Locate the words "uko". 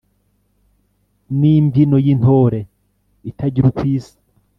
3.71-3.83